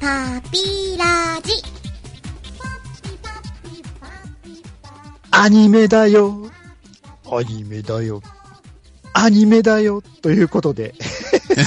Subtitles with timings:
[0.00, 1.52] パピラジ。
[5.30, 6.50] アニメだよ。
[7.30, 8.22] アニメだよ。
[9.12, 10.02] アニメだよ。
[10.22, 10.94] ということで。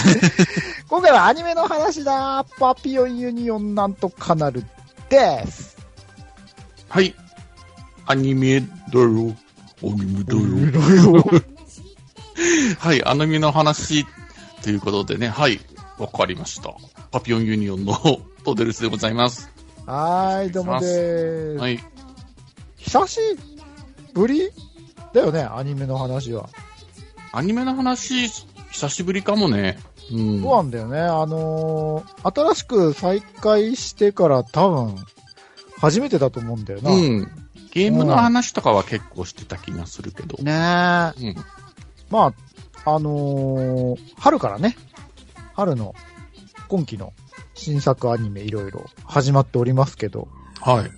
[0.87, 2.45] 今回はアニメの話だ。
[2.57, 4.63] パピオンユニオンなんとかなる
[5.09, 5.77] です。
[6.87, 7.13] はい。
[8.05, 8.67] アニメだ
[8.99, 9.35] よ。
[9.83, 11.25] アニメだよ。
[12.79, 14.05] はい、アニメの話
[14.63, 15.59] ということでね、はい、
[15.99, 16.73] わかりました。
[17.11, 17.93] パピオンユニオンの
[18.45, 19.49] トデルスでございます。
[19.85, 21.59] はーい、どうもでーす。
[21.59, 21.83] はい。
[22.77, 23.19] 久し
[24.13, 24.49] ぶり
[25.13, 26.47] だよね、アニメの話は。
[27.31, 28.29] アニメの話、
[28.71, 29.77] 久しぶりかもね。
[30.11, 30.41] うん。
[30.41, 30.99] そうなんだよね。
[30.99, 34.95] あのー新しく再開してから多分、
[35.79, 36.91] 初めてだと思うんだよな。
[36.91, 37.27] うん。
[37.71, 40.41] ゲームの話とかは結構してた気がするけど。
[40.41, 40.51] ね
[41.21, 41.27] え。
[41.27, 41.35] うん。
[42.09, 42.33] ま
[42.85, 44.77] あ、あのー春からね、
[45.59, 45.93] 春の
[46.69, 47.11] 今期の
[47.53, 50.29] 新作アニメいろいろ始まっておりますけど、
[50.61, 50.91] はい。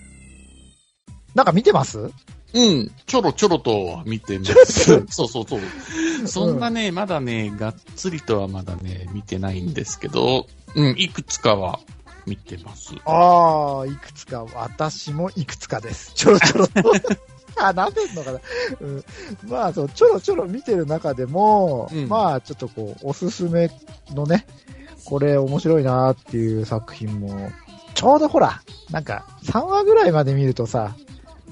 [1.33, 2.11] なんか見てます？
[2.53, 2.91] うん。
[3.07, 5.03] ちょろちょろとは見てます。
[5.09, 6.27] そうそうそう。
[6.27, 11.79] そんなね、まだね、がっつりとはまだね、見てないんですけど、うん、いくつかは
[12.27, 12.93] 見てます。
[13.05, 16.11] ああ、いくつか、私もいくつかです。
[16.13, 16.73] ちょろちょろと。
[17.61, 18.39] 話せんのかな、
[18.81, 19.03] うん、
[19.47, 22.07] まあそう、ちょろちょろ見てる中でも、うん。
[22.09, 23.69] まあちょっとこう、おすすめ
[24.13, 24.45] のね、
[25.05, 27.51] これ面白いなっていう作品も、
[27.93, 30.95] ちょうどほら、なんか3話ぐらいまで見るとさ、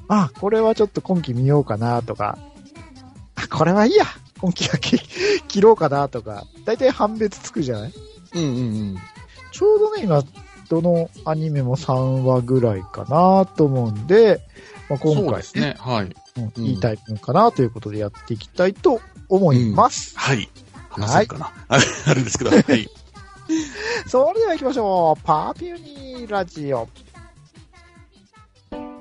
[0.08, 2.38] あ、これはちょっと今期見ようかなとか、
[3.36, 4.06] あ、これはいいや、
[4.42, 4.98] 今期はき
[5.48, 7.94] 切ろうかなとか、だいたい判別つくじゃない？
[8.36, 8.52] うんうんう
[8.94, 8.98] ん。
[9.52, 10.24] ちょうどね、今、
[10.70, 14.42] どのアニメも3話ぐらいかなと思うんで、
[14.90, 15.76] まあ、今そう回ですね。
[15.80, 16.06] はい。
[16.06, 16.08] う
[16.42, 20.18] んうんいいタイプかなということでやっていきたいと思います。
[20.18, 20.50] はい。
[20.90, 22.90] 話せるかな、あれあれですけど、はい。
[24.08, 25.24] それでは行きましょう。
[25.24, 26.88] パーピューニーラジオ。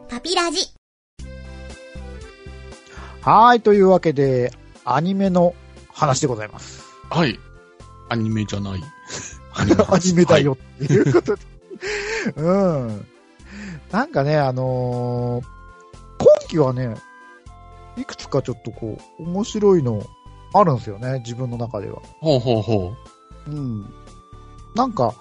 [0.08, 0.58] パピラジ。
[3.20, 4.52] はい、というわけで、
[4.84, 5.54] アニメの
[5.92, 6.82] 話でございます。
[7.10, 7.38] はい。
[8.08, 8.82] アニメじゃない。
[9.52, 11.57] アアニメだよっていうことで。
[12.36, 13.06] うん。
[13.90, 15.58] なんかね、あのー
[16.18, 16.96] 今期はね、
[17.96, 20.02] いくつかちょっとこう、面白いの
[20.52, 22.02] あるんですよね、自分の中では。
[22.20, 22.94] ほうほうほ
[23.46, 23.86] うん。
[24.74, 25.14] なんか、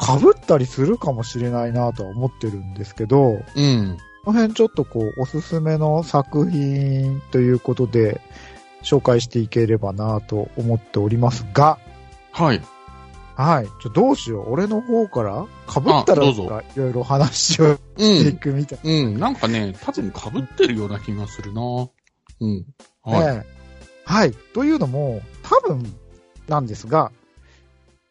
[0.00, 3.44] 被ったりするかもしれないなとは思ってるんですけど、う。
[3.56, 3.98] うん。
[4.24, 8.20] この辺ちょっとこう、おすすめの作品ということで、
[8.82, 11.78] 紹介していければなと思っておりますが、
[12.30, 12.62] はい。
[13.38, 13.68] はい。
[13.80, 14.52] ちょ、どうしよう。
[14.52, 18.36] 俺の方から被ったらなんかいろいろ話をうしていん。
[18.36, 19.18] くみたいうん。
[19.20, 21.62] なんかね、多分被ってるような気がするな
[22.40, 22.66] うん。
[23.06, 23.36] な、はい。
[23.36, 23.46] ね。
[24.04, 24.32] はい。
[24.32, 25.94] というのも、多分
[26.48, 27.12] なんですが、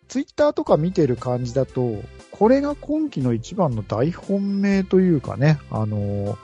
[0.08, 2.02] ツイッターとか見てる感じだと、
[2.32, 6.38] これが今期の一番の大本命というかね、あのー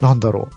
[0.00, 0.48] なんだろ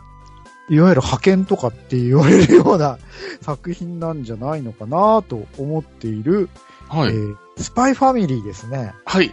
[0.70, 0.74] う。
[0.74, 2.98] いわゆる派遣とかって言われるような
[3.42, 6.48] 作品なんじゃないのかなと思っている、
[6.90, 7.10] はい。
[7.10, 8.94] えースパイファミリーですね。
[9.06, 9.32] はい。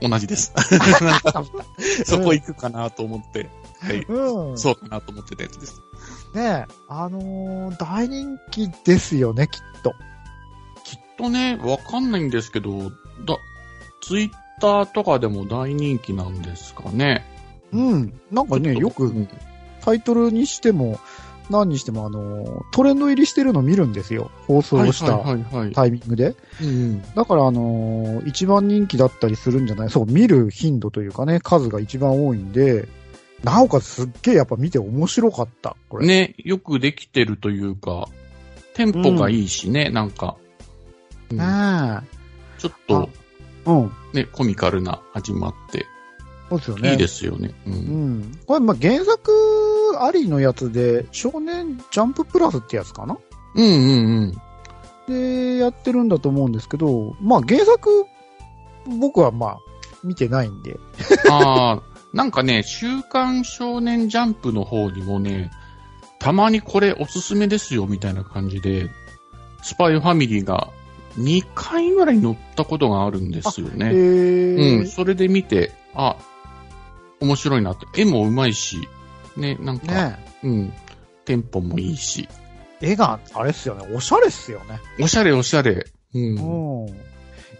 [0.00, 0.52] 同じです。
[2.06, 3.50] そこ行くかなと思って。
[3.80, 4.02] はい。
[4.04, 4.58] うん。
[4.58, 5.82] そうかなと思ってたやつです。
[6.34, 9.94] ねあのー大人気ですよね、きっと。
[10.84, 12.90] きっとね、わかんないんですけど、だ、
[14.00, 14.30] ツイッ
[14.60, 17.24] ターとかでも大人気なんですかね。
[17.72, 18.20] うん。
[18.30, 19.28] なんかね、よくうん
[19.80, 21.00] タイトルにしても、
[21.50, 24.30] 何にしても、あのートレンド入りしてるの見るんですよ。
[24.46, 25.18] 放送した。
[25.74, 26.34] タイミングで。
[26.62, 32.88] うんだから、あのー一番人気だったりするんじゃないそう、見る頻度というかね、数が一番多いんで、
[33.42, 36.06] なおかつすっげえやっぱ見て面白かった、これ。
[36.06, 38.08] ね、よくできてるというか、
[38.74, 40.36] テンポがいいしね、なんか、
[41.30, 42.00] うんね
[42.58, 43.08] ちょっと
[43.66, 43.70] え。
[43.70, 43.92] うん。
[44.12, 45.86] ね、コミカルな始まって、
[46.50, 46.90] そうですよね。
[46.92, 47.54] いいですよね。
[47.66, 47.70] う。
[47.70, 48.38] うんん。
[48.46, 49.32] これ、まあ、原作
[50.00, 53.16] ありのやつで、少年ジャンププラスってやつかな？
[53.54, 54.32] うんうん
[55.08, 55.54] うん。
[55.56, 58.04] で、やってるんだと思うんですけど、まあ、原作、
[58.98, 59.58] 僕はまあ、
[60.02, 60.78] 見てないんで。
[61.30, 61.82] ああ、
[62.12, 65.50] なんかね、週刊少年ジャンプの方にもね、
[66.18, 68.90] たまにこれおすすめですよみたいな感じで、
[69.62, 70.68] スパイファミリーが
[71.18, 73.90] 2回ぐらい載ったことがあるんですよえね。
[73.90, 76.16] ーうん、それで見て、あ、
[77.20, 77.86] 面白いなって。
[78.00, 78.88] 絵もうまいし、
[79.36, 80.72] ね、なんか、ねうん、
[81.24, 82.28] テンポもいいし、
[82.80, 84.80] 絵が、あれっすよね、おしゃれっすよね。
[85.00, 85.86] おしゃれおしゃれ。
[86.14, 86.84] うん。
[86.84, 86.88] うん。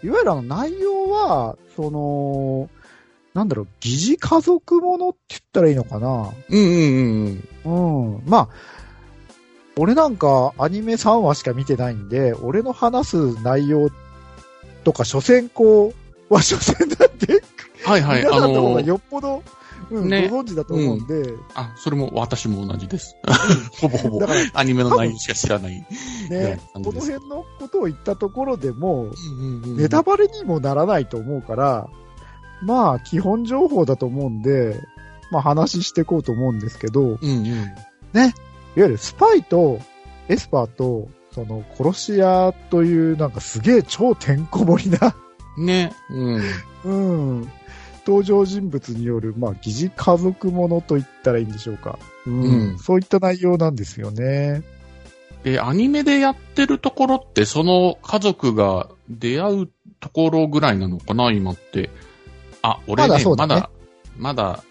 [0.03, 2.69] いわゆるあの内容は、その、
[3.33, 6.33] なんだろう、疑似家族ものって言ったらいいのかな。
[6.49, 8.23] うんうんうんうん。
[8.25, 8.49] まあ、
[9.77, 13.89] 俺なんかアニメ3話しか見てないんで、俺の話す内容
[14.83, 15.93] とか、所詮こ
[16.29, 17.41] う、は所詮だって、
[17.85, 19.43] はいはい、あ皆さんの方がの、よっぽど、
[19.89, 20.29] うんね。
[20.29, 23.15] ご存知だと思うんで、あ、それも私も同じです。
[23.81, 24.19] ほぼほぼ。
[24.53, 25.85] アニメの内容しか知らない。
[26.29, 29.09] ね、この辺のことを言ったところでも、
[29.65, 31.87] ネネタバレにもならないと思うから、
[32.61, 34.79] まあ、基本情報だと思うんで、
[35.31, 37.29] まあ話していこうと思うんですけど、いわうん。
[37.29, 38.33] うん。
[38.75, 39.79] ゆるスパイと
[40.29, 45.15] エスパーと、その殺し屋というなんかすげえ超てんこ盛りな、
[45.57, 46.41] ね、うん。
[46.83, 46.93] う
[47.41, 47.51] ん、
[48.05, 51.99] 登場人物による、まあ、疑似家族ものと言ったらいいんでしょうか。
[52.25, 54.63] うんうんそういった内容なんですよね。
[55.43, 59.69] で、アニメでやってるところって、その家族が出会う
[59.99, 61.89] ところぐらいなのかな、今って。
[62.61, 63.69] あ、俺ね、まだそうだねまだ、
[64.17, 64.63] まだ、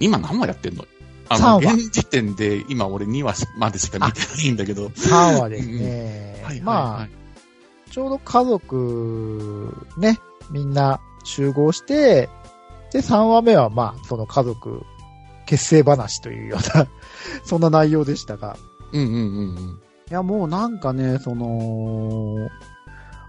[0.00, 0.86] 今何話やってんの？
[1.28, 4.86] あ三の、話現時点で今俺2話までしか見てないんだけど。
[4.86, 6.40] 3話ですね。
[6.42, 7.10] はいはいまあ、はい。
[7.90, 10.18] ちょうど家族、ね、
[10.50, 12.30] みんな集合して、
[12.92, 14.82] で、3話目はまあ、その家族
[15.46, 16.86] 結成話というような、
[17.44, 18.56] そんな内容でしたが。
[18.92, 19.20] うんうんうんう
[19.60, 19.80] ん。
[20.10, 22.48] いや、もうなんかね、その、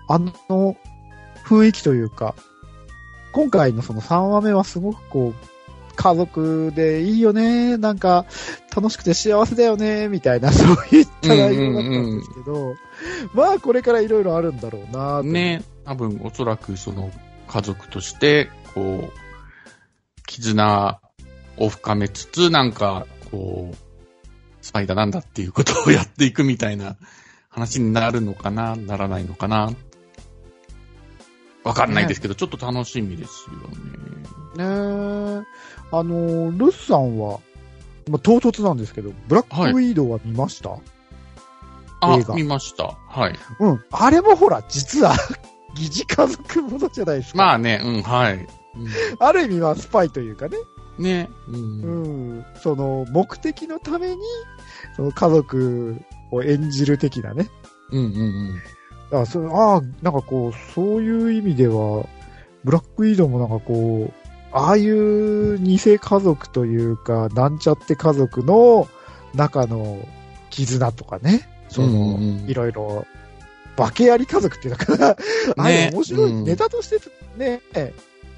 [0.08, 0.76] あの
[1.46, 2.36] 雰囲気というか、
[3.32, 5.50] 今回のその3話目はすごくこう、
[5.96, 8.26] 家族でいいよね、なんか
[8.74, 12.76] 楽しくて幸せだよね、みたいな、そういった内容だったんですけど、
[13.34, 17.12] まあこれからいろいろあるんだろうなとね、多分おそらくその
[17.48, 19.29] 家族として、こう、
[20.30, 21.02] 絆
[21.58, 23.76] を深めつつ、なんか、こう、
[24.62, 26.98] スパイだなんだっていうことをやっていくみたいな
[27.50, 29.74] 話になるのかな、ならないのかな。
[31.64, 34.64] わかんないですけど、ちょっと楽しみですよね。
[34.64, 35.46] ね
[35.92, 37.40] あの、ルスさんは、
[38.08, 40.78] まあ、唐突なんですけど、ブラックウィードウは見ました、
[42.02, 42.98] あ映画、見ました。
[43.08, 43.36] はい。
[43.60, 43.84] うん。
[43.92, 45.16] あれもほら、実は、
[45.76, 47.38] 疑似家族ものじゃないですか。
[47.38, 48.48] まあね、うん、はい。
[49.20, 50.58] ある意味はスパイというかね、
[50.98, 51.52] うん、ね、う。
[51.52, 52.40] うん。
[52.40, 54.22] ん、その目的のために、
[54.96, 56.02] その家族
[56.32, 57.50] を演じる的なね。
[57.92, 58.62] うん、うん、
[59.12, 59.22] うん。
[59.22, 62.06] あそああ、なんかこう、そういう意味では、
[62.64, 64.14] ブラックウィードウもなんかこう、
[64.52, 68.88] ああいう偽家族というか、なんちゃって家族の
[69.34, 70.00] 中の
[70.50, 73.06] 絆とかね、その、うんうんいろいろ、
[73.78, 75.16] 化けあり家族っていうのかな。
[75.58, 76.44] あれ面白い、うん。
[76.44, 77.00] ネタとして
[77.38, 77.62] ね、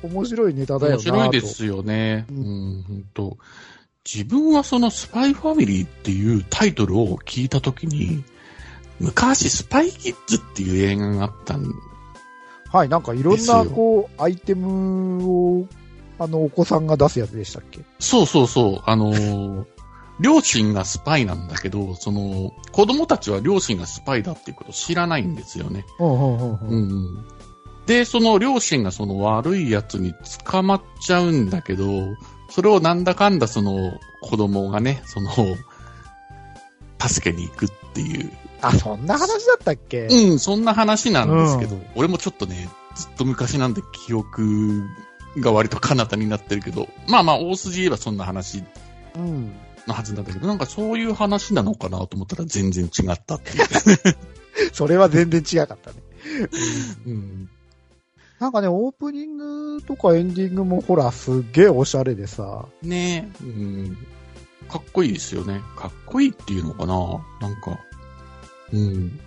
[0.03, 1.03] 面白いネタだよな面と。
[1.03, 2.25] 白いですよね。
[2.29, 3.37] ううんん、本当
[4.05, 8.23] 自分はそのスパイファミリーっていうタイトルを聞いたときに、
[8.99, 11.65] 昔スパイキッズっていう映画があったん
[12.71, 15.67] はい、なんかいろんな、こう、アイテムを、
[16.17, 17.81] あの、お子さんが出すやつでしたっけ？
[17.99, 19.65] そうそうそう、あのー
[20.19, 25.83] 両親がスパイなんだけど、その、子供たちは両親がスパイだっていうことを知らないんですよね。
[25.99, 26.37] うんう。
[26.45, 27.25] んうん。
[27.85, 30.13] で、その両親がその悪いやつに
[30.45, 31.85] 捕まっちゃうんだけど、
[32.49, 35.31] それをなんだかんだその子供がね、その、
[36.99, 38.31] 助けに行くっていう。
[38.61, 40.07] あ、そんな話だったっけ？
[40.07, 44.83] うん、そんな話なんですけど、う俺もちょっとね、ずっと昔なんで記憶
[45.37, 48.63] が割と彼方になってるけど、まあまあ大筋言えばそんな話
[49.15, 49.51] うん。
[49.87, 53.65] のはずなんだけど、なんかそういう話なのかなと思ったら全然違ったっていう。
[54.73, 55.97] それは全然違かったね。
[57.07, 57.49] うん、
[58.41, 62.65] なんかね、オープニングとかエンディングもほら、すっげえおしゃれでさ。
[62.81, 63.97] ねえ、うん、
[64.67, 65.61] かっこいいですよね。
[65.77, 67.47] かっこいいっていうのかな？
[67.47, 67.79] なんか、
[68.73, 69.19] うん。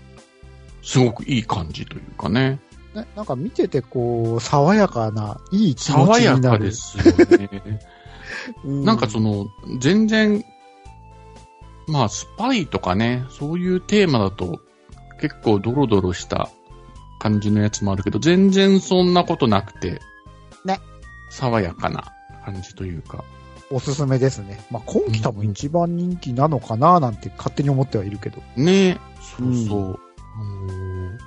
[0.82, 2.58] すごくいい感じというかね。
[2.92, 6.58] ね、なんか見ててこう、爽やかな、いい気持爽やちになる。
[6.58, 7.80] かですよね。
[8.64, 9.46] うんなんかその、
[9.78, 10.44] 全然、
[11.86, 14.58] まあ、スパイとかね、そういうテーマだと、
[15.20, 16.50] 結構ドロドロした
[17.24, 20.02] 感じのやつもあるけど、全然そんなことなくて、
[20.66, 20.78] ね。
[21.30, 22.12] 爽やかな
[22.44, 23.24] 感じというか。
[23.70, 24.62] おすすめですね。
[24.70, 28.42] まあ、今季多分一番人気なのかななんて勝手に思ってはいるけど。
[28.56, 28.98] ね
[29.38, 29.98] そうそう。
[30.36, 31.18] あのー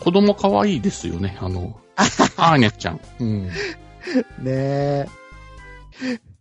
[0.00, 1.78] 子供可愛いですよね、あの、
[2.36, 3.00] アーニャちゃん。
[3.20, 3.44] うん。
[3.44, 3.52] ね
[4.44, 5.06] え。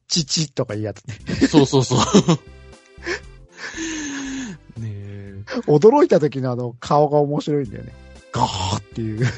[0.07, 1.13] 父とかいうやつね。
[1.47, 1.99] そうそうそう。
[4.81, 5.43] ねえ。
[5.67, 7.93] 驚いた時のあの顔が面白いんだよね。
[8.31, 9.25] ガーっていう。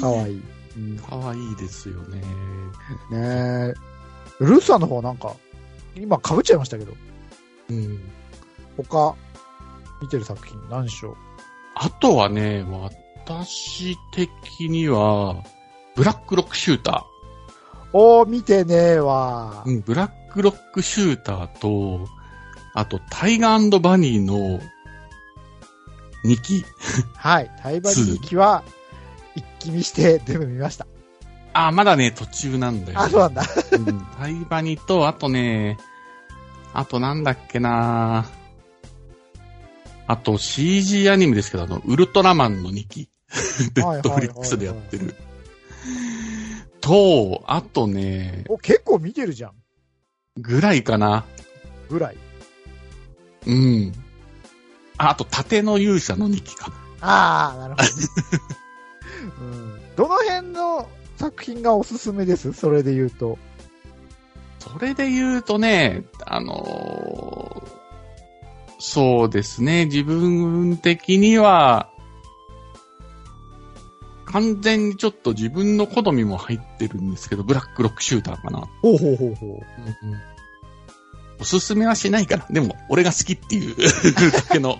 [0.00, 0.42] かわいい。
[0.76, 2.20] うん可愛いですよね。
[2.20, 2.26] ね
[3.12, 3.74] え。
[4.40, 5.34] ルーさんの方なんか、
[5.96, 6.94] 今被っちゃいましたけど、
[7.70, 8.00] うん。
[8.76, 9.14] 他、
[10.00, 11.16] 見てる作品何でしょう？
[11.74, 12.64] あとはね、
[13.26, 14.30] 私的
[14.68, 15.42] には、
[15.96, 17.04] ブラックロックシュータ
[17.92, 19.70] おー、見てねえわー。。
[19.70, 22.06] うん、ブラックロックシューターと、
[22.74, 24.60] あと、タイガーバニーの
[26.24, 26.64] 2期。
[27.14, 27.50] はい。
[27.62, 28.64] タイバニー機は、
[29.34, 30.86] 一気見して全部見ました。
[31.52, 33.42] あ、まだね、途中なんだよ、あ、そうなんだ。
[33.72, 34.06] うん。
[34.18, 35.78] タイバニと、あとね、
[36.74, 38.26] あとなんだっけな
[40.06, 43.08] あと CG アニメですけど、あの、ウルトラマンの2期。
[43.76, 45.14] ネットフリックスでやってる。
[46.80, 49.52] と、あとね、お、結構見てるじゃん。
[50.38, 51.26] ぐらいかな。
[51.90, 52.16] ぐらい。
[53.46, 53.92] うん。
[54.98, 56.72] ああと、盾の勇者の2期か。
[57.00, 57.90] ああ、なるほどね。
[59.40, 59.96] うん。
[59.96, 62.52] どの辺の作品がおすすめです？
[62.52, 63.38] それで言うと。
[64.58, 67.78] それで言うとね、あのー
[68.78, 71.90] そうですね、自分的には、
[74.24, 78.60] 完全にちょっと自分の好みも入ってるんですけど、ブラックロックシューターかな。
[78.82, 79.62] ほうほうほうほ
[81.40, 82.46] おすすめはしないから。
[82.50, 83.76] でも、俺が好きっていう
[84.30, 84.78] だけの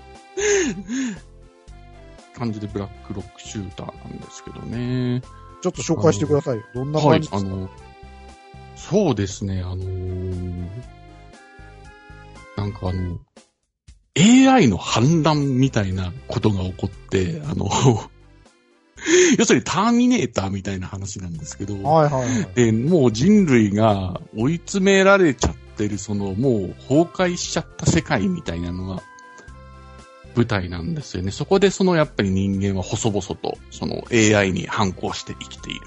[2.34, 5.16] 感じでブラックロックシューターなんですけどね。
[5.16, 5.22] う。
[5.62, 6.62] ちょっと紹介してくださいよ。
[6.74, 7.70] どんなはい感じ、ですか、あの、
[8.76, 10.68] そうですね、あのー
[12.56, 13.18] なんかあの、
[14.16, 17.68] AI の反乱みたいなことが起こって、あの、
[19.38, 22.48] 要するにターミネーターみたいな話なんですけど、はいはいはい。
[22.54, 29.02] で、もう人類が追い詰められちゃってる、そのもう崩壊しちゃった世界みたいなのが
[30.38, 31.32] 舞台なんですよね。
[31.32, 35.80] そこでそのやっぱり人間は細々とその AI に反抗して生きている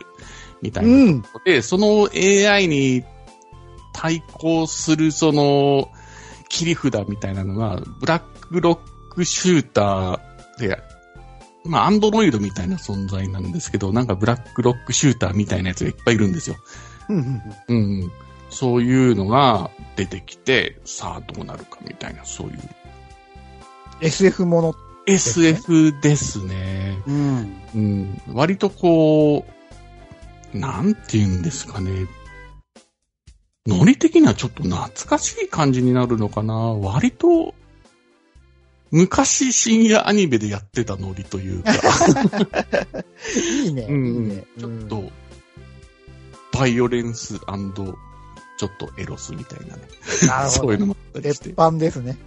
[0.62, 1.24] みたいなうん。
[1.46, 3.04] で、その AI に
[3.94, 5.90] 対抗するその
[6.50, 8.80] 切り札みたいなのが、ブラックロッ
[9.14, 10.78] クシューターで、
[11.64, 16.58] まあ、アンドロイドみたいな存在なんですけど、なんかブラックロックシューターみたいなやつがいっぱいいるんですよ。
[17.10, 18.12] うん。
[18.50, 22.60] そういうのが出てきて、さあどうなるかみたいな、そういう。
[24.02, 24.76] SF もの。
[25.06, 26.98] SF ですね。
[27.08, 27.62] うん。
[27.76, 28.22] うん。
[28.34, 29.46] 割とこ
[30.54, 32.08] う、なんて言うんですかね。
[33.68, 36.54] ノリ的にはちょっと懐かしい感じになるのかな。
[36.56, 37.54] 割と、
[38.90, 41.72] 昔深夜アニメでやってたノリというか、
[43.64, 43.84] いいね。
[43.88, 44.44] うんいいね。
[44.60, 45.12] ちょっと、
[46.52, 49.84] バイオレンスちょっとエロスみたいなね。
[50.24, 50.80] うん、なるほど そういう。
[50.80, 51.54] のもあったりして鉄。
[51.54, 52.18] 板ですね。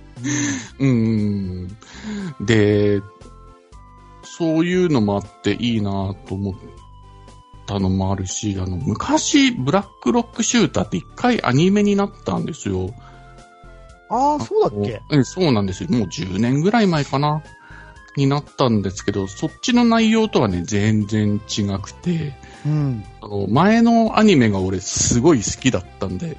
[0.78, 1.68] うん。
[2.40, 3.02] で、
[4.22, 6.54] そういうのもあっていいなと思っ
[7.66, 12.94] たのもあるし、あの、昔、ブラックロックシューターって一回アニメになったんですよ。
[14.10, 15.02] ああ、そうだっけ？
[15.10, 15.90] うんそうなんですよ。
[15.90, 17.42] もう10年ぐらい前かな？
[18.16, 23.04] になったんですけど、そっちの内容とはね、全然違くて、うん。
[23.20, 26.36] あの、前のアニメが俺すごい好きだったんで、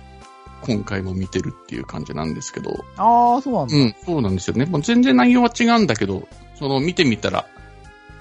[0.66, 3.76] 今回も見てるっていう感じなんですけど、ああ、そうなんだ。
[3.76, 4.66] うん、そうなんですよね。
[4.66, 7.46] もう全然内容は違うんだけど、その見てみたら、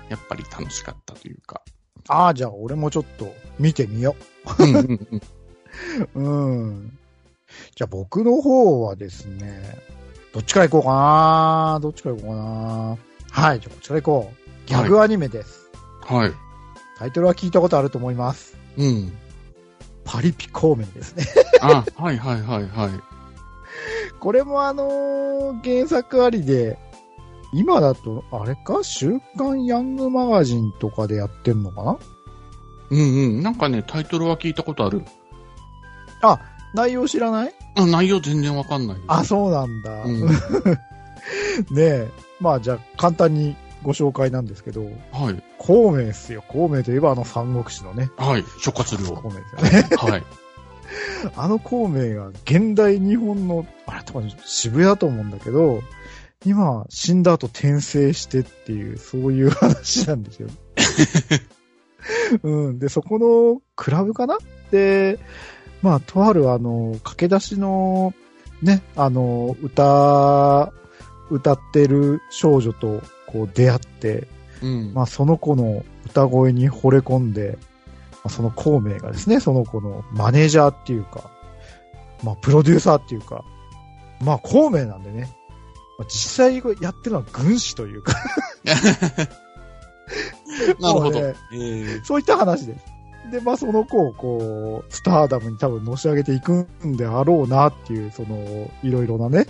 [0.08, 1.62] やっぱり楽しかったというか。
[2.08, 4.14] ああ、じゃあ俺もちょっと見てみよ
[4.58, 5.22] うんうんうん
[6.14, 6.20] う。
[6.20, 6.98] うん。
[7.74, 9.78] じゃあ僕の方はですね、
[10.32, 12.98] どっちから行こうかなどっちから行こうかな
[13.30, 14.68] はい、じゃあこちら行こう。
[14.68, 15.70] ギャグアニメです。
[16.02, 16.32] はい。
[16.98, 18.56] タイトルは聞いたことあると思います。
[18.76, 19.12] うん。
[20.04, 21.24] パリピ孔明ですね。
[21.60, 22.90] あ、はいはいはいはい。
[24.20, 26.78] これもあのー原作ありで、
[27.52, 28.82] 今だと、あれか？
[28.82, 31.98] 週刊ヤングマガジンとかでやってんのかな？
[32.90, 33.02] うんう
[33.40, 33.42] ん。
[33.42, 35.02] なんかね、タイトルは聞いたことある。
[36.74, 37.54] 内容知らない？
[37.76, 38.96] あ内容全然わかんない。
[39.06, 40.02] あ、そうなんだ。
[40.02, 40.26] うん
[41.70, 42.10] ねえ。
[42.40, 45.42] まあじゃあ簡単にご紹介なんですけど、はい。
[45.58, 46.42] 孔明っすよ。
[46.48, 48.10] 孔明といえばあの三国志のね。
[48.16, 48.44] はい。
[48.60, 49.14] 諸葛亮。
[49.14, 49.96] 孔明ですよね。
[49.96, 50.22] はい。
[51.36, 55.82] あの孔明が現代日本の、あれ多分渋谷だと思うんだけど、
[56.44, 60.48] 今死んだ後転生してっていう、そういう話なんですよ。
[62.42, 62.78] うん。
[62.78, 64.36] で、そこのクラブかな？
[64.70, 65.18] で、
[65.82, 68.14] まあ、とあるあの、駆け出しの、
[68.62, 70.72] ね、あの、歌、
[71.30, 73.02] 歌ってる少女と
[73.34, 74.28] こう出会って、
[74.62, 74.94] うん。
[74.94, 77.58] まあ、その子の歌声に惚れ込んで、
[78.12, 81.30] まあ、その孔明がですね、その子のマネージャーっていうか、
[82.22, 83.44] まあ、プロデューサーっていうか、
[84.22, 85.36] まあ、孔明なんでね、
[85.98, 88.14] まあ、実際やってるのは軍師というか、
[90.80, 91.18] なるほど。
[91.18, 92.84] えーそういった話です。
[93.32, 99.46] で、まあ、その子をこう、スターダムに多分のし上げていくんであろうなっていう、その、いろいろなね、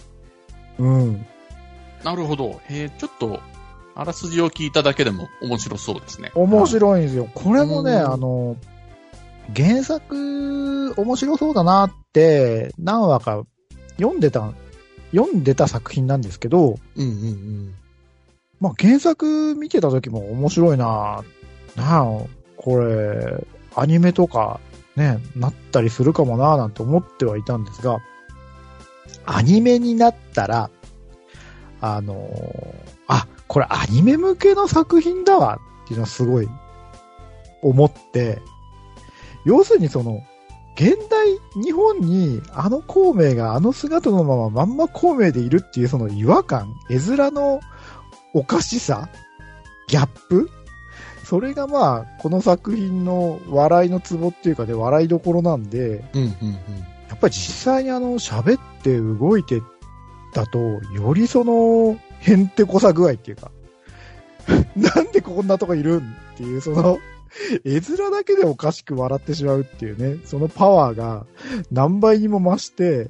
[0.78, 1.26] うん。
[2.04, 2.60] なるほど。
[2.68, 3.40] えー、ちょっと、
[3.94, 6.32] あらすじを聞いただけでも面白そうですね。
[6.34, 7.28] 面白いんですよ。
[7.34, 8.56] これもね、うんあの、
[9.54, 13.44] 原作、面白そうだなって、何話か
[13.96, 14.52] 読んでた、
[15.12, 17.74] 読んでた作品なんですけど、うんうんうん。
[18.60, 21.22] まあ原作見てた時も面白いな
[21.76, 22.04] なあ、
[22.56, 23.46] これ、
[23.76, 24.60] アニメとか
[24.96, 27.98] ね、なったりするかもなぁなんて思ってはいたんですが、
[29.26, 30.70] アニメになったら、
[31.80, 36.48] あのーあ、これアニメ向けの作品だわっていうのはすごい
[37.62, 38.40] 思って、
[39.44, 40.22] 要するにその、
[40.76, 47.60] 現代日本にあの孔明があの姿のまままんま孔明でいるっていうその違和感、絵面の
[48.32, 49.08] おかしさ、
[49.88, 50.50] ギャップ
[51.24, 56.30] それがまあ、この作品の笑いのツボっていうかで、笑いどころなんで、うん、うん、
[57.08, 59.62] やっぱり実際にあの、喋って動いて
[60.34, 63.50] だと、よりその、へんてこさ具合っていうか、
[64.76, 66.02] なんでこんなとこいるんっ
[66.36, 66.98] ていう、その、
[67.64, 71.26] 絵面だけでおかしく笑ってしまうっていうね、そのパワーが
[71.70, 73.08] 何倍にも増して、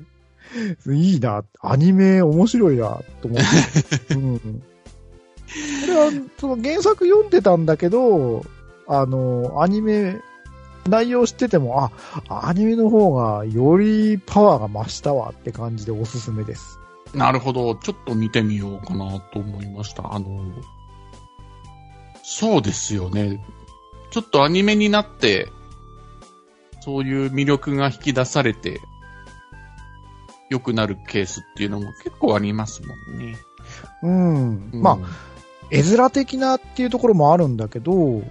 [0.88, 4.14] いいな、アニメ面白いな、と思って。
[4.14, 4.38] うん。
[4.38, 4.44] こ
[5.86, 8.44] れは、その原作読んでたんだけど、
[8.86, 10.20] あの、アニメ、
[10.88, 11.84] 内容知ってても、
[12.28, 16.78] あ、アニメの方がよりパワーが増したわって感じでおすすめです。
[17.14, 17.18] うん。
[17.20, 17.74] なるほど。
[17.76, 20.12] ちょっと見てみようかなと思いました。
[20.12, 20.44] あの、
[22.22, 23.44] そうですよね。
[24.10, 25.48] ちょっとアニメになって、
[26.80, 28.80] そういう魅力が引き出されて、
[30.50, 33.36] 良くなるケースっていうのも結構ありますもんね。
[34.02, 34.70] うん。
[34.72, 34.96] うんまあ、
[35.70, 38.22] 絵面的なっていうところもあるんだけど、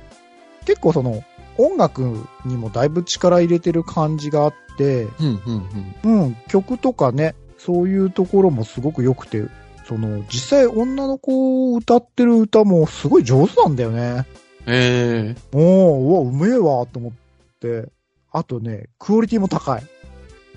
[0.66, 1.24] 結構その、
[1.58, 6.22] 音楽にもだいぶ力入れてる感じがあって、うん、うん、うん。
[6.24, 7.36] うん、曲とかね、
[7.66, 9.44] そういうところもすごく良くて、
[9.86, 14.26] その、実際女の子歌ってる歌もすごい上手なんだよね。
[14.66, 17.12] ええおー、うわ、うめえわ、と思っ
[17.60, 17.90] て。
[18.32, 19.84] あとね、クオリティも高い。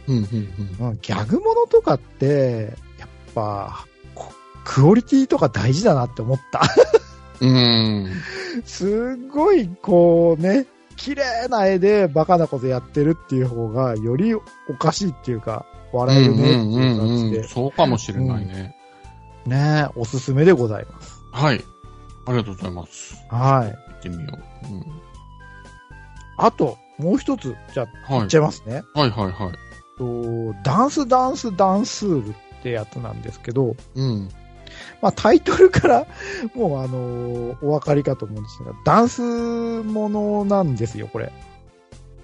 [0.09, 0.25] うん、うん、
[0.81, 0.89] うん。
[0.89, 4.33] うん、ギャグものとかって、やっぱ、こ
[4.65, 6.63] クオリティとか大事だなって思った。
[7.41, 8.11] うん。
[8.65, 14.43] すごい、こうね、綺麗な絵でバカなことやってるっていう方が、よりお
[14.79, 18.77] かしいっていうか、笑えるねっていう感じで、そうかもしれないね。
[19.47, 21.23] ねおすすめでございます。
[21.33, 21.65] はい。
[22.27, 23.17] ありがとうございます。
[23.31, 23.93] はい。
[23.93, 24.39] 行ってみよ
[24.71, 24.75] う。
[24.75, 24.85] うん。
[26.39, 28.35] あと、もう一つ、じゃあ、はい言っち。
[28.37, 28.83] ゃいますね。
[28.95, 29.67] はいはいはい。
[29.99, 34.29] とダンスダンスダンスールってやつなんですけど、うん。
[35.01, 36.07] まあタイトルから
[36.55, 41.33] もうあのーお分かりかと思うんですが、ダンスものなんですよ、これ。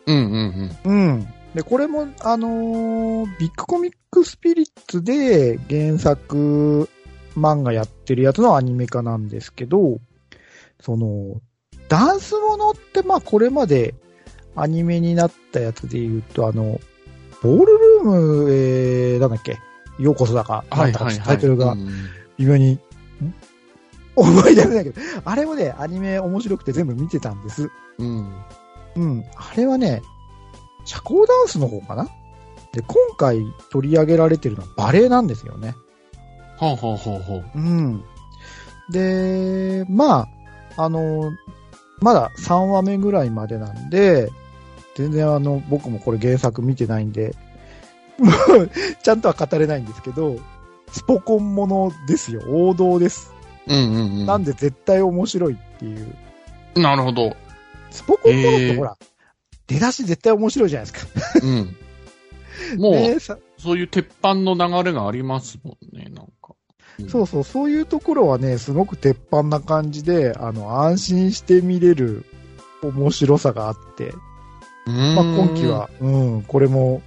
[0.06, 1.31] うんうんうん。
[1.54, 6.88] で、これも、あのービッグコミックスピリッツで原作
[7.36, 9.98] 漫画やってるやつのアニメ化なんですけど、
[10.80, 11.40] その、
[11.88, 13.94] ダンスものって、まあこれまで
[14.56, 16.80] アニメになったやつで言うと、あの、
[17.42, 19.58] ボールルーム、えー、なんだっけ、
[19.98, 20.78] ようこそだか、うん。
[20.78, 21.18] はいはいはい。
[21.20, 21.88] タイトルがうん
[22.38, 22.80] 微妙に、ん？
[24.14, 27.70] 思い出せないけど、あれもね、アニメ面白くて全部見てたんです。
[27.98, 28.32] うん。
[28.96, 29.24] うん。
[29.36, 30.02] あれはね、
[30.84, 32.08] 社交ダンスの方かな？
[32.72, 35.74] で、今回取り上げられてるのはバレエなんですよね。
[36.58, 38.04] はあ、はあはあはあ、うん。
[38.90, 40.28] で、ま
[40.76, 41.32] あ、あの、
[42.00, 44.30] まだ3話目ぐらいまでなんで、
[44.96, 47.34] 全然あの、僕もこれ原作見てないんで、
[49.02, 50.36] ちゃんとは語れないんですけど、
[50.90, 52.42] スポコンものですよ。
[52.48, 53.32] 王道です。
[53.66, 54.26] うんうんうん。
[54.26, 56.14] なんで絶対面白いっていう。
[56.76, 57.34] なるほど。
[57.90, 58.96] スポコンものっえーてほら、
[59.72, 61.40] 出だし絶対面白いじゃないですか。
[61.42, 61.76] うん。
[62.78, 66.54] もう、ねさそういう鉄板の流れがありますもんね、なんか。
[66.98, 72.26] うんそうそう、そういうところはね、すごく鉄板な感じで、あの、安心して見れる
[72.82, 74.12] 面白さがあって、
[74.86, 75.14] うーん。
[75.14, 77.00] まあ、今期は、うん、これも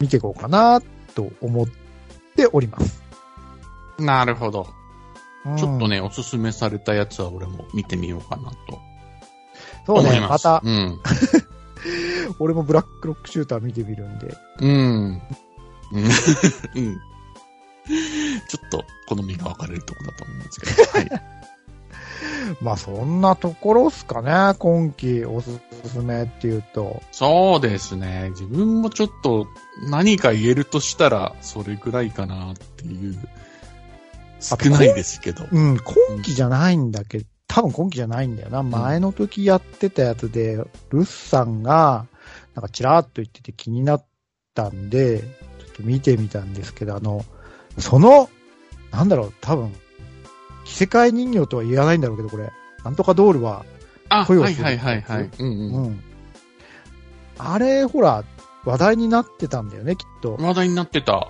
[0.00, 0.82] 見ていこうかな、
[1.14, 1.66] と思っ
[2.36, 3.02] ております。
[3.98, 4.66] なるほど。
[5.46, 5.88] うんちょっと。
[5.88, 8.78] ね、おすすめされたやつは俺も見てみようかなと
[9.86, 10.38] そうね、ま。
[10.38, 11.00] たう、ん。
[12.38, 14.36] 俺もブラックロックシューター見てみるんで。
[14.60, 14.70] うん。
[14.70, 15.20] うん。
[16.74, 17.00] うん。
[18.48, 21.14] ちょっと好みが分かれるところだと思うんですけど。
[21.14, 21.22] はい。
[22.60, 27.02] まあ、そんなところっすかね、今期おすすめっていうと。
[27.12, 28.30] そうですね。
[28.30, 29.46] 自分もちょっと
[29.88, 33.18] 何か言えるとしたら、それぐらいかなっていう。
[34.40, 35.46] 少ないですけど。
[35.50, 38.62] うん、今期じゃないんだけど、多分今期じゃないんだよな。
[38.62, 40.56] 前の時やってたやつで、
[40.88, 42.06] ルッさんが、
[42.54, 44.04] なんかチラーっと言ってて気になっ
[44.54, 47.26] たんで、ちょっと見てみたんですけど、あの、
[47.76, 48.30] その、
[48.90, 49.70] なんだろう、多分、
[50.64, 52.50] 着せ替え人形とは言わないんだろうけど、これ、
[52.84, 53.66] なんとかドールは、
[54.08, 55.30] あ、声をするはいはいはいはい。
[55.38, 55.84] うんううん。
[55.90, 56.04] ん。
[57.36, 58.24] あれ、ほら、
[58.64, 60.38] 話題になってたんだよね、きっと。
[60.40, 61.28] 話題になってた。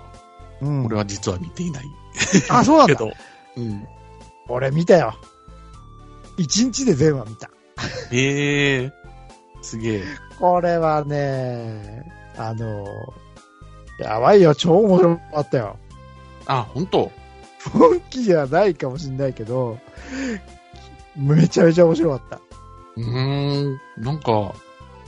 [0.61, 0.85] うん。
[0.85, 1.83] 俺は実は見ていない。
[2.49, 2.95] あ、そうなんだ。
[2.95, 3.11] けど。
[3.57, 3.85] うん。
[4.47, 5.15] 俺見たよ。
[6.37, 7.49] 一日で全話見た。
[8.11, 8.91] ええ
[9.61, 10.03] すげえ。
[10.39, 12.85] これはね、あの、
[13.99, 15.77] やばいよ、超面白かったよ。
[16.45, 17.11] あ、本当？
[17.71, 19.79] 本気じゃないかもしんないけど、
[21.15, 22.41] めちゃめちゃ面白かった。
[22.97, 24.53] うーん、なんか、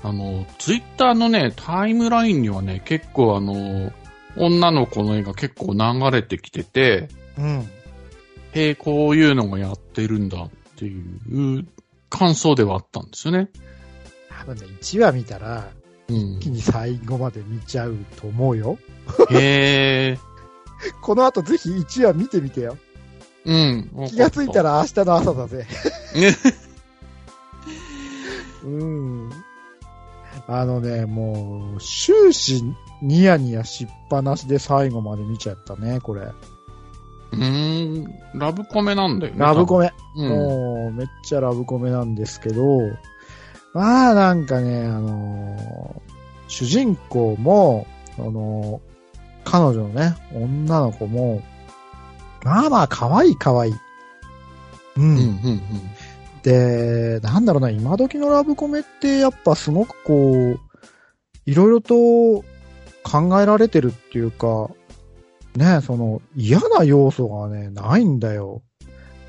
[0.03, 3.91] あの、ツイッターのね、タイムラインにはね、結構あの、
[4.38, 7.69] 女の子の絵が結構流れてきてて、うん。
[8.53, 11.65] へえ、こういうのがやってるんだっていう
[12.09, 13.49] 感想ではあったんですよね。
[14.29, 15.69] 多分ね、1話見たら、
[16.07, 16.49] うん一気。
[16.49, 18.77] に最後まで見ちゃうと思うよ。
[19.31, 20.19] へえ、
[21.01, 22.77] この後ぜひ1話見てみてよ。
[23.45, 23.89] うん。
[24.07, 24.71] 気がついたら。
[24.71, 25.67] ら明日の朝だぜ。
[26.15, 26.35] ね
[28.65, 29.29] うん。
[30.47, 32.63] あのね、もう、終始
[33.01, 36.27] ニヤニヤしっぱなしで最後まで見ちゃったね、これ。
[37.35, 39.39] うーん、ラブコメなんだよね。
[39.39, 39.91] ラブコメ。
[40.15, 40.23] メ。
[40.23, 40.29] うん。
[40.29, 42.63] もう、めっちゃラブコメなんですけど、
[43.73, 46.15] まあなんかね、あのー
[46.47, 48.95] 主人公も、あのー
[49.43, 51.43] 彼女のね、女の子も、
[52.43, 53.73] まあまあ可愛い可愛い。
[54.97, 55.03] うん。
[55.03, 55.61] うん、うん、
[56.41, 60.59] で、なんだろうな、今時のラブコメってやっぱすごくこう、
[61.45, 61.95] いろいろと
[63.03, 64.69] 考えられてるっていうか、
[65.55, 68.61] ね、その嫌な要素がね、ないんだよ。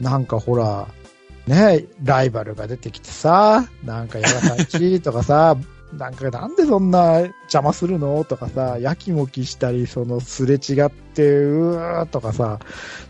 [0.00, 0.88] なんかほら、
[1.46, 5.56] ね、ライバルが出てきてさ、なんかやらさちとかさ、
[5.96, 12.58] なんかなんでそんな邪魔するのとかさ、やきもきしたり、そのすれ違って、うーとかさ、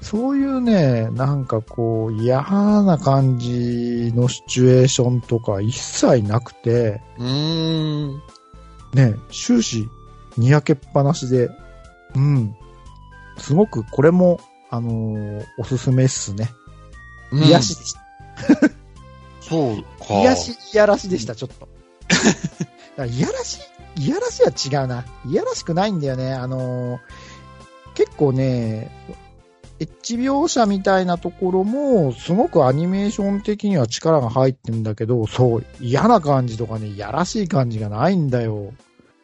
[0.03, 8.23] そういうね、なんかこう嫌な感じのシチュエーションとか一切なくて、うーん。
[8.93, 9.89] ね、終始
[10.37, 11.51] にやけっぱなしで、
[12.15, 12.55] うん。
[13.39, 16.51] すごくこれも、あのーおすすめっすね。
[17.33, 18.01] うん癒しでした。
[19.41, 20.15] そうか。
[20.23, 21.69] 癒し、いやらしでした、ちょっと。
[23.07, 23.61] いやらし
[23.97, 25.05] い、いやらしは違うな。
[25.27, 26.33] いやらしくないんだよね。
[26.33, 27.01] あのー
[27.95, 28.91] 結構ね、
[29.81, 38.73] エッジ描写みたいなところも、すごくアニメーション的には力が入ってるんだけど、そう、嫌な感じとかね、いやらしい感じがないんだよ。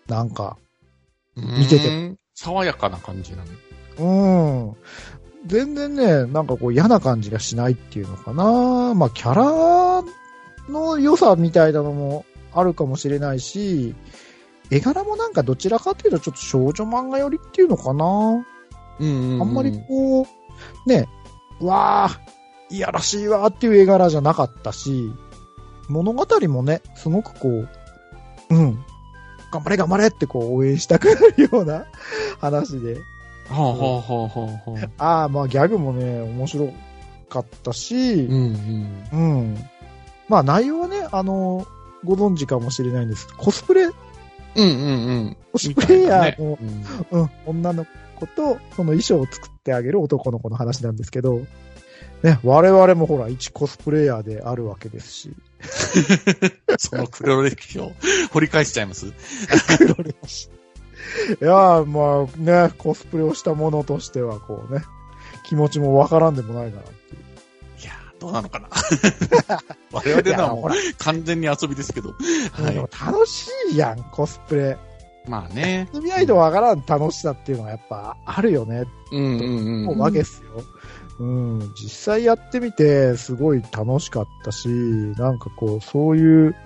[0.09, 0.57] なんか。
[1.37, 2.15] 見ててて。
[2.35, 3.45] 爽やかな感じなの。
[3.99, 4.77] うん。
[5.47, 8.95] 全然ね、なんかこう嫌な感じがしないっていうのかな。
[8.95, 10.05] まあ、キャラ
[10.69, 13.95] の良さみたいなのもあるかもしれないし、
[14.71, 18.47] 絵柄もなんかどちらかっていうとちょっと少女漫画寄りっていうのかな。
[19.01, 19.43] うんうん、うん。
[19.43, 21.09] あんまりこう、ね、
[21.61, 22.21] うわあ、
[22.71, 25.13] いやらしいわーっていう絵柄じゃなかったし、
[25.89, 27.69] 物語もね、すごくこう、
[28.51, 28.79] うん、
[29.53, 31.85] 頑張れ頑張れってこう応援したくなるような
[32.41, 32.99] 話で、
[33.49, 35.21] はあ、はあはあはあはあ。
[35.21, 36.73] ああ、まあギャグもね、面白
[37.29, 39.39] かったしう、んうん。
[39.39, 39.57] うん。
[40.29, 41.67] まあ内容はね、あの、
[42.05, 43.29] ご存知かもしれないんです。
[43.37, 43.93] コスプレ、うん
[44.55, 44.71] うんう
[45.31, 45.37] ん。
[45.53, 46.59] コスプレイヤーの、
[47.11, 51.43] うんうん、女の子と、その衣装を作ってあげる男の子の話なんですけど、
[52.23, 55.31] ね、我々もほら、一コスプレイヤーであるわけですし、
[56.79, 57.93] その黒歴史を
[58.33, 59.13] 掘り返しちゃいます？
[59.79, 60.49] 黒歴史。
[61.41, 64.83] いやー、まあね、コスプレをした者としては、こうね、
[65.45, 67.23] 気持ちもわからんでもないかなっていう。
[67.83, 68.69] いやー、どうなのかな
[69.93, 72.11] 我々のはもう完全に遊びですけど。
[72.53, 72.89] はいでも。
[73.05, 74.79] 楽しいやん、コスプレ。
[75.27, 75.89] まあね。
[75.95, 79.85] 見ないとわからん楽しさっていうのはやっぱあるよね、うんうんうん。
[79.85, 80.65] もうわけっすよ。
[81.21, 86.57] うん、実際やってみて、すごい楽しかったし、なんかこう、そういう、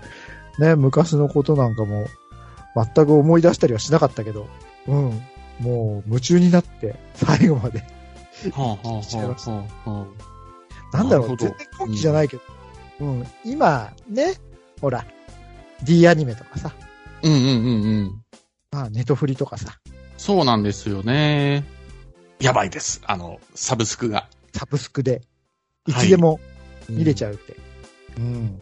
[0.59, 2.07] ね、昔のことなんかも、
[2.77, 4.47] 全く思い出したりはしなかったけど、
[4.87, 5.23] うん、
[5.61, 7.79] もう夢中になって、最後まで。
[8.53, 10.07] はあはあはあは
[10.93, 10.97] あ。
[10.97, 12.43] なんだろう、全然今期じゃないけど、
[13.01, 14.35] うん、今、ね、
[14.81, 15.07] ほら、
[15.83, 16.73] D アニメとかさ、
[17.23, 18.23] うんうんうんうん。
[18.71, 19.79] まあ、ネトフリとかさ、
[20.19, 21.65] そうなんですよね。
[22.41, 23.01] やばいです。
[23.07, 24.29] あの、サブスクが。
[24.55, 25.23] サブスクで、
[25.87, 26.41] いつでも
[26.89, 27.31] 見れちゃう。
[27.31, 27.57] ゃうって。
[28.19, 28.61] うん。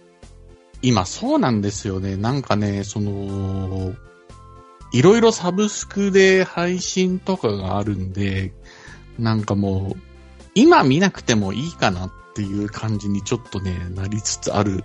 [0.85, 2.19] 今そうなんですよね。
[2.19, 3.95] なんかね、その、
[4.93, 8.53] いろいろサブスクで配信とかがあるんで、
[9.19, 9.99] なんかもう、
[10.55, 14.85] 今見なくてもいいかなっていう感じにちょっとね、なりつつある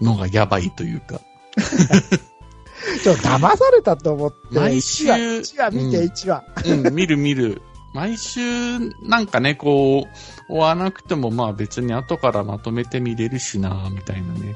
[0.00, 1.20] のがやばいというか。
[3.02, 6.44] ちょっと騙されたと思って、毎週1話、1話見て、うん1話。
[6.66, 7.62] うん、見る見る。
[7.96, 10.06] 毎週、なんかね、こ
[10.50, 14.54] う、追わなくてもまあ別に後からまとめて見れるしな、みたいなね。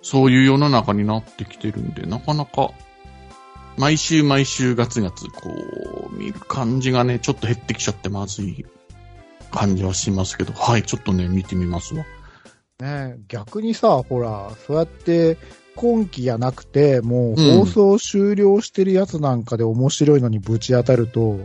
[0.00, 2.70] そういう世の中になってきてるんで、なかなか、
[3.76, 5.50] 毎週毎週ガツガツ、こ
[6.08, 8.64] う、見る感じがね、ちょっと減ってきちゃってまずい
[9.50, 12.04] 感じはしますけど、はい、ちょっとね、見てみますわ。
[12.78, 15.36] ね逆にさ、ほら、そうやって
[15.74, 21.40] 今期やなくて、もう放送終了してるやつなんかで面白いのにぶち当たると、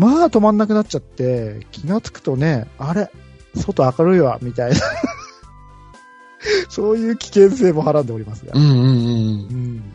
[0.00, 3.10] まあ止まんなくなっちゃって、気がつくとね、あれ、
[3.54, 4.78] 外明るいわ、みたいな。
[6.70, 8.52] そういう危険性もはらんでおりますが。
[8.54, 8.78] うんうんうん。
[8.78, 8.84] う
[9.54, 9.92] ん。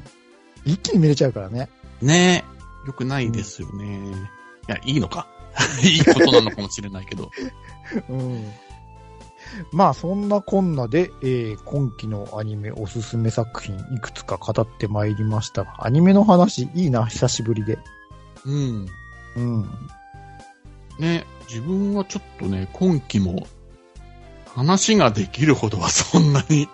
[0.63, 1.69] 一気に見れちゃうからね。
[2.03, 2.43] ね
[2.85, 4.11] よくないですよね。
[4.67, 5.27] いや、いいのか？
[5.83, 7.31] いいことなのかもしれないけど。
[8.07, 8.45] うん。
[9.71, 17.79] まあ、そんなこんなで、えー今期のアニメおすすめ作品いくつか語ってまいりましたが、アニメの話いいな、久しぶりで。
[18.45, 18.87] うん。
[19.35, 19.69] うん。
[20.99, 23.47] ね、自分はちょっとね、今期も
[24.55, 26.69] 話ができるほどはそんなに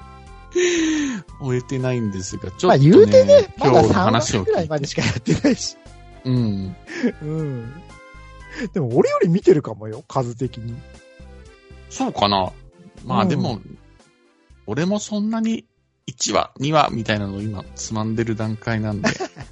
[1.42, 4.70] 終えてないんですが、ちょっと、ね、まあ、言うてね、今日の3話を話ぐらい聞いて。
[4.70, 5.78] までしかやってないし。
[6.26, 6.76] うん。
[7.22, 7.74] うん。
[8.74, 10.76] でも、俺より見てるかもよ、数的に。
[11.90, 12.52] そうかな。
[13.06, 13.60] まあうんでも、
[14.68, 15.66] 俺もそんなに
[16.08, 19.10] 1話、2話みたいなのを今つまんでる段階なんで。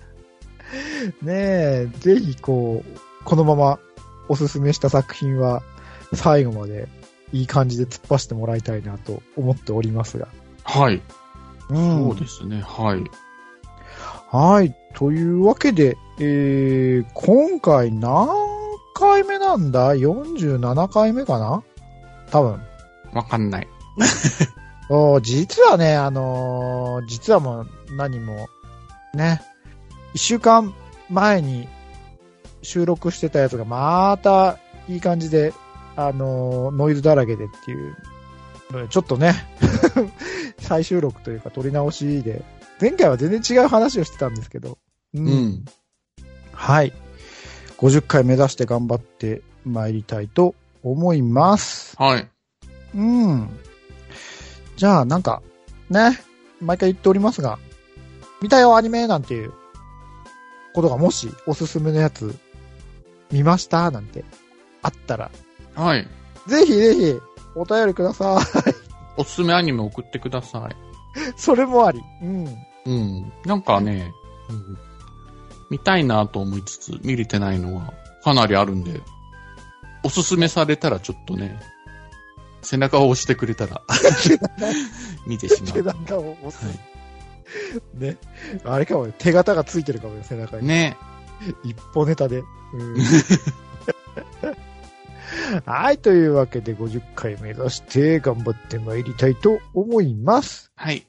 [1.22, 3.80] ねえ、ぜひこう、このまま
[4.28, 5.62] おすすめした作品は
[6.14, 6.88] 最後まで
[7.34, 10.28] いい感じで突っ走ってもらいたいなと思っておりますが。
[10.64, 11.02] はい。
[11.70, 12.62] うんそうですね。
[12.66, 13.04] はい。
[14.32, 14.76] はい。
[14.96, 18.28] というわけで、えー、今回何
[18.94, 21.64] 回目なんだ ?47 回目かな？
[22.32, 22.62] 多分。
[23.14, 23.68] わかんない。
[25.22, 28.50] 実はね、あのー実はもう何も、
[29.14, 29.42] ね、
[30.14, 30.74] 一週間
[31.10, 31.68] 前に
[32.62, 35.54] 収録してたやつがまたいい感じで、
[35.96, 37.96] あのーノイズだらけでっていう、
[38.90, 39.34] ちょっとね、
[40.60, 42.44] 再収録というか撮り直しで、
[42.80, 44.78] 前回は全然違う話をしてたんですけど、
[45.14, 45.66] ううん。
[46.54, 46.94] はい。
[47.78, 51.96] 50回目指して頑張って参りたいと思います。
[51.98, 52.28] はい。
[52.96, 53.50] うん。
[54.76, 55.42] じゃあ、なんか、
[55.90, 56.20] ね、
[56.62, 57.58] 毎回言っておりますが、
[58.42, 59.54] 見たよ、アニメなんていう
[60.82, 62.34] ことがもしおすすめのやつ
[63.32, 63.92] 見ました？
[63.92, 64.24] なんて
[64.82, 65.30] あったら、
[65.76, 66.08] はい。
[66.48, 67.16] ぜひぜひ
[67.56, 68.74] お便りください。
[69.18, 70.76] おすすめアニメ送ってください。
[71.38, 72.02] それもあり。
[72.22, 72.48] うん。
[72.86, 73.34] うん。
[73.46, 74.12] なんかね、
[74.50, 74.78] うん、
[75.70, 79.02] 見たいなと思いつつ、見れてないのはかなりあるんで、
[80.04, 81.60] おすすめされたらちょっとね、
[82.62, 83.82] 背中を押してくれたら、
[85.28, 85.84] 見てしま背う。
[85.84, 86.66] 中を押す。
[86.66, 86.72] は
[87.94, 88.18] ね。
[88.64, 90.68] あれかもよ手形がついてるかもよ、背中い、に。
[90.68, 90.98] ね。
[91.64, 92.40] 一歩ネタで。
[92.40, 92.96] うん
[95.66, 95.98] はい。
[95.98, 100.72] というわけで50回目指して頑張って参りたいと思います。
[100.76, 101.06] はい。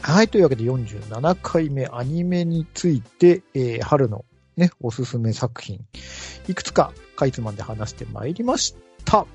[0.00, 0.28] はい。
[0.28, 4.24] というわけで47回目アニメについて、えー春の
[4.56, 5.80] ね、おすすめ作品、
[6.48, 9.26] いくつかかいつまんで話して参りました。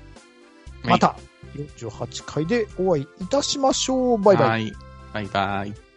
[0.84, 1.16] また、
[1.56, 4.18] 48回でお会いいたしましょう。
[4.18, 4.48] バイバイ。
[4.48, 4.72] はい。
[5.12, 5.89] バイバイ。